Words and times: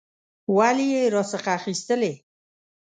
ولي 0.57 0.85
یې 0.93 1.03
راڅخه 1.15 1.51
اخیستلې؟ 1.59 2.13